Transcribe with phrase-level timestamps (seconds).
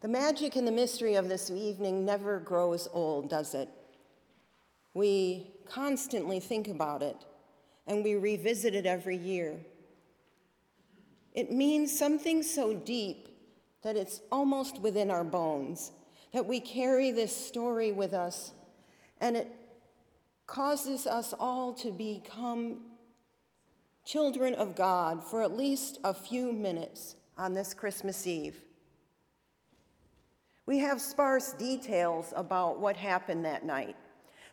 [0.00, 3.68] The magic and the mystery of this evening never grows old, does it?
[4.92, 7.16] We constantly think about it
[7.86, 9.58] and we revisit it every year.
[11.34, 13.28] It means something so deep
[13.82, 15.92] that it's almost within our bones,
[16.32, 18.52] that we carry this story with us,
[19.20, 19.48] and it
[20.46, 22.78] causes us all to become
[24.04, 28.65] children of God for at least a few minutes on this Christmas Eve.
[30.66, 33.96] We have sparse details about what happened that night.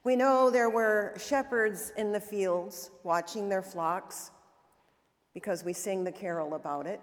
[0.04, 4.30] We know there were shepherds in the fields watching their flocks
[5.34, 7.02] because we sing the carol about it.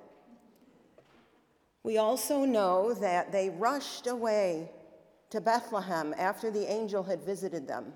[1.83, 4.71] We also know that they rushed away
[5.31, 7.93] to Bethlehem after the angel had visited them.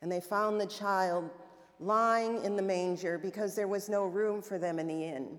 [0.00, 1.30] And they found the child
[1.78, 5.38] lying in the manger because there was no room for them in the inn.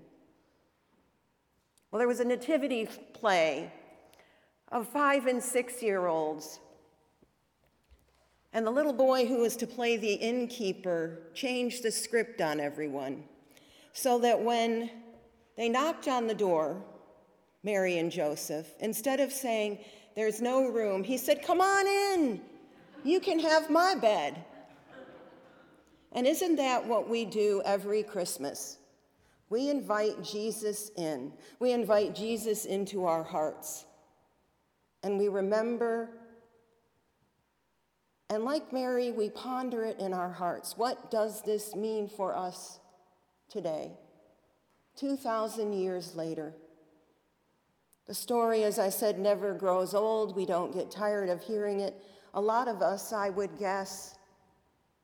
[1.90, 3.70] Well, there was a nativity play
[4.70, 6.60] of five and six year olds.
[8.52, 13.24] And the little boy who was to play the innkeeper changed the script on everyone
[13.92, 14.90] so that when
[15.56, 16.82] they knocked on the door,
[17.62, 19.78] Mary and Joseph, instead of saying,
[20.14, 22.40] There's no room, he said, Come on in.
[23.02, 24.44] You can have my bed.
[26.12, 28.78] And isn't that what we do every Christmas?
[29.50, 31.32] We invite Jesus in.
[31.58, 33.84] We invite Jesus into our hearts
[35.04, 36.08] and we remember.
[38.30, 40.76] And like Mary, we ponder it in our hearts.
[40.76, 42.80] What does this mean for us
[43.50, 43.92] today,
[44.96, 46.54] 2,000 years later?
[48.06, 50.34] The story, as I said, never grows old.
[50.34, 51.94] We don't get tired of hearing it.
[52.32, 54.16] A lot of us, I would guess,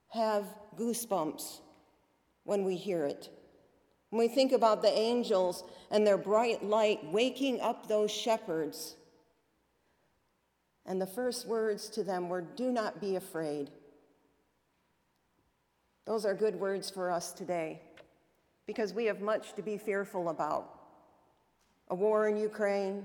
[0.08, 0.44] have
[0.76, 1.60] goosebumps
[2.44, 3.30] when we hear it.
[4.08, 8.96] When we think about the angels and their bright light waking up those shepherds
[10.86, 13.70] and the first words to them were, Do not be afraid.
[16.06, 17.82] Those are good words for us today
[18.66, 20.78] because we have much to be fearful about.
[21.88, 23.04] A war in Ukraine,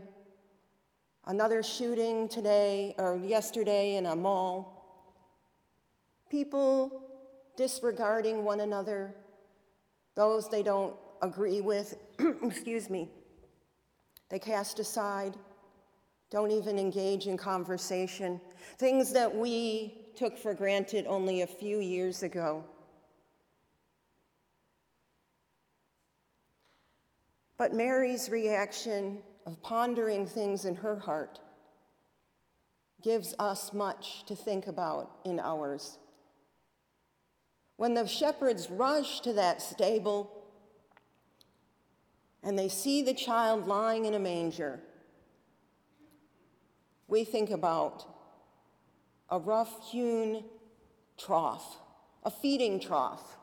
[1.26, 4.76] another shooting today or yesterday in a mall,
[6.30, 7.04] people
[7.56, 9.14] disregarding one another,
[10.16, 11.98] those they don't agree with,
[12.44, 13.10] excuse me,
[14.30, 15.36] they cast aside
[16.32, 18.42] don't even engage in conversation,
[18.78, 22.64] things that we took for granted only a few years ago.
[27.58, 31.40] But Mary's reaction of pondering things in her heart
[33.02, 36.00] gives us much to think about in ours.
[37.78, 40.32] When the shepherds rush to that stable
[42.42, 44.80] and they see the child lying in a manger,
[47.08, 48.06] we think about
[49.30, 50.44] a rough hewn
[51.18, 51.78] trough,
[52.24, 53.38] a feeding trough,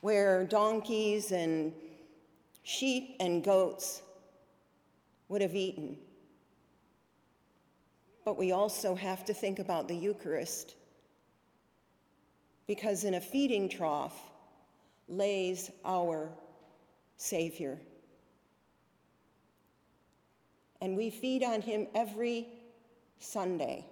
[0.00, 1.72] where donkeys and
[2.62, 4.02] sheep and goats
[5.28, 5.96] would have eaten.
[8.24, 10.74] But we also have to think about the Eucharist,
[12.66, 14.16] because in a feeding trough
[15.08, 16.30] lays our
[17.16, 17.78] Savior
[20.82, 22.48] and we feed on him every
[23.20, 23.86] Sunday,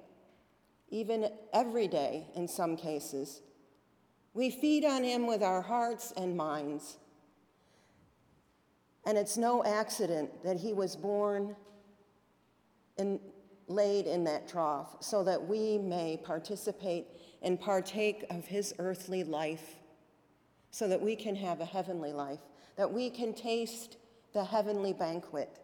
[0.89, 3.43] even every day in some cases.
[4.35, 6.97] We feed on him with our hearts and minds.
[9.07, 11.55] And it's no accident that he was born
[12.99, 13.21] and
[13.69, 17.07] laid in that trough so that we may participate
[17.41, 19.77] and partake of his earthly life,
[20.73, 22.41] so that we can have a heavenly life,
[22.77, 23.97] that we can taste
[24.33, 25.57] the heavenly banquet.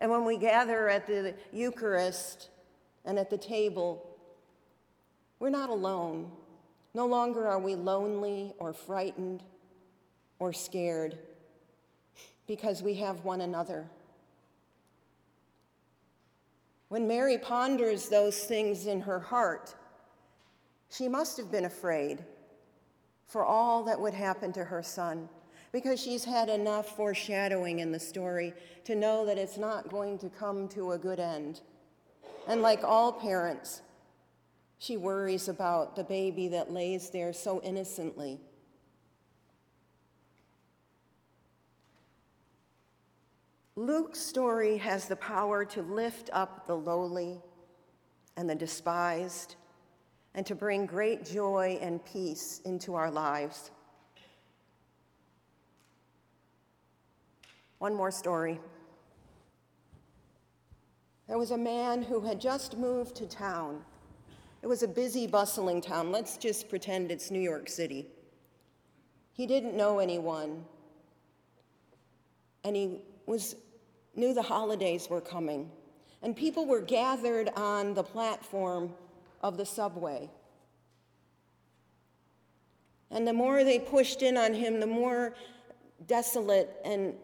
[0.00, 2.48] And when we gather at the Eucharist
[3.04, 4.06] and at the table,
[5.38, 6.32] we're not alone.
[6.94, 9.42] No longer are we lonely or frightened
[10.38, 11.18] or scared
[12.46, 13.86] because we have one another.
[16.88, 19.74] When Mary ponders those things in her heart,
[20.90, 22.24] she must have been afraid
[23.26, 25.28] for all that would happen to her son
[25.72, 28.52] because she's had enough foreshadowing in the story
[28.84, 31.60] to know that it's not going to come to a good end.
[32.48, 33.82] And like all parents,
[34.78, 38.40] she worries about the baby that lays there so innocently.
[43.76, 47.40] Luke's story has the power to lift up the lowly
[48.36, 49.56] and the despised
[50.34, 53.70] and to bring great joy and peace into our lives.
[57.80, 58.60] One more story.
[61.26, 63.80] There was a man who had just moved to town.
[64.60, 66.12] It was a busy, bustling town.
[66.12, 68.06] Let's just pretend it's New York City.
[69.32, 70.62] He didn't know anyone,
[72.64, 73.56] and he was,
[74.14, 75.70] knew the holidays were coming,
[76.22, 78.92] and people were gathered on the platform
[79.40, 80.28] of the subway.
[83.10, 85.34] And the more they pushed in on him, the more
[86.06, 87.14] desolate and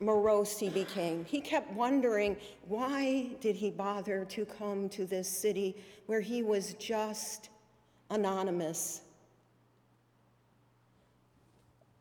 [0.00, 1.24] morose he became.
[1.24, 2.36] He kept wondering
[2.66, 5.76] why did he bother to come to this city
[6.06, 7.50] where he was just
[8.08, 9.02] anonymous.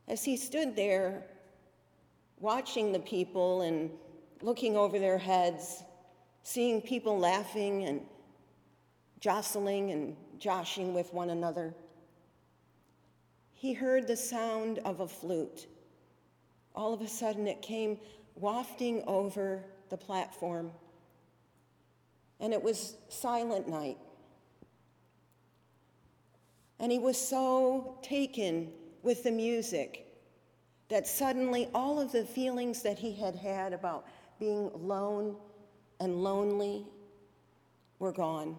[0.08, 1.26] As he stood there
[2.40, 3.92] watching the people and
[4.42, 5.84] looking over their heads,
[6.44, 8.02] seeing people laughing and
[9.20, 11.76] jostling and joshing with one another,
[13.54, 15.68] he heard the sound of a flute
[16.80, 17.98] all of a sudden it came
[18.36, 20.72] wafting over the platform.
[22.40, 23.98] And it was silent night.
[26.80, 28.72] And he was so taken
[29.04, 30.06] with the music
[30.88, 34.08] that suddenly all of the feelings that he had had about
[34.40, 35.36] being alone
[36.00, 36.86] and lonely
[38.00, 38.56] were gone.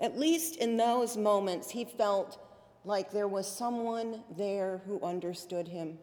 [0.00, 2.38] At least in those moments, he felt
[2.86, 5.98] like there was someone there who understood him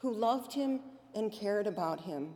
[0.00, 0.80] who loved him
[1.14, 2.30] and cared about him.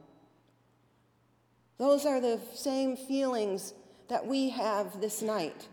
[1.78, 3.74] Those are the same feelings
[4.08, 5.68] that we have this night.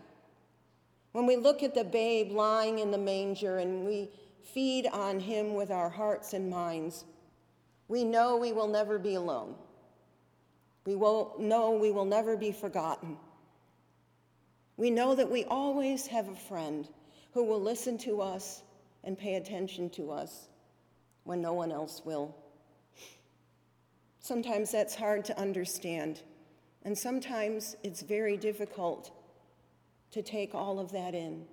[1.12, 4.10] When we look at the babe lying in the manger and we
[4.42, 7.04] feed on him with our hearts and minds,
[7.88, 9.54] we know we will never be alone.
[10.86, 13.18] We will know we will never be forgotten.
[14.78, 16.88] We know that we always have a friend
[17.34, 18.62] who will listen to us
[19.04, 20.48] and pay attention to us
[21.24, 22.34] when no one else will.
[24.20, 26.22] Sometimes that's hard to understand,
[26.84, 29.10] and sometimes it's very difficult
[30.12, 31.44] to take all of that in.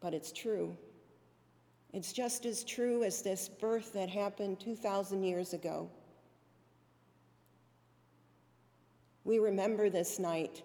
[0.00, 0.76] But it's true.
[1.92, 5.90] It's just as true as this birth that happened 2,000 years ago.
[9.24, 10.62] We remember this night.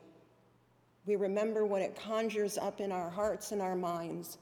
[1.06, 4.38] We remember what it conjures up in our hearts and our minds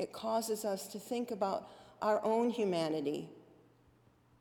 [0.00, 1.70] it causes us to think about
[2.00, 3.28] our own humanity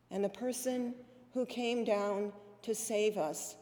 [0.09, 0.95] and the person
[1.33, 3.57] who came down to save us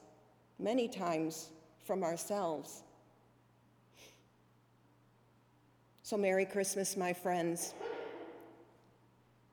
[0.59, 1.49] many times
[1.85, 2.83] from ourselves.
[6.03, 7.73] So, Merry Christmas, my friends.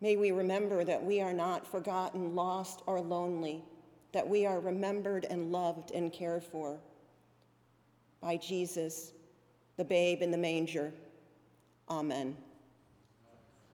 [0.03, 3.65] May we remember that we are not forgotten, lost, or lonely,
[4.13, 6.79] that we are remembered and loved and cared for
[8.21, 9.13] by Jesus,
[9.79, 10.93] the babe in the manger.
[11.89, 12.37] Amen.